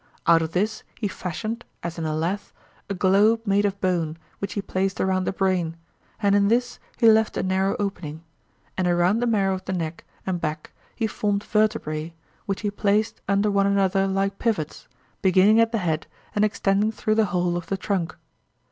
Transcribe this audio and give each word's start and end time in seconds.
Out 0.25 0.41
of 0.41 0.53
this 0.53 0.81
he 0.99 1.07
fashioned, 1.07 1.63
as 1.83 1.99
in 1.99 2.05
a 2.07 2.15
lathe, 2.15 2.49
a 2.89 2.95
globe 2.95 3.45
made 3.45 3.65
of 3.65 3.79
bone, 3.79 4.17
which 4.39 4.53
he 4.53 4.61
placed 4.63 4.99
around 4.99 5.25
the 5.25 5.31
brain, 5.31 5.77
and 6.19 6.33
in 6.33 6.47
this 6.47 6.79
he 6.97 7.07
left 7.07 7.37
a 7.37 7.43
narrow 7.43 7.75
opening; 7.77 8.23
and 8.75 8.87
around 8.87 9.19
the 9.19 9.27
marrow 9.27 9.53
of 9.53 9.65
the 9.65 9.73
neck 9.73 10.03
and 10.25 10.41
back 10.41 10.71
he 10.95 11.05
formed 11.05 11.43
vertebrae 11.43 12.15
which 12.47 12.61
he 12.61 12.71
placed 12.71 13.21
under 13.27 13.51
one 13.51 13.67
another 13.67 14.07
like 14.07 14.39
pivots, 14.39 14.87
beginning 15.21 15.59
at 15.61 15.71
the 15.71 15.77
head 15.77 16.07
and 16.33 16.43
extending 16.43 16.91
through 16.91 17.13
the 17.13 17.25
whole 17.25 17.55
of 17.55 17.67
the 17.67 17.77
trunk. 17.77 18.15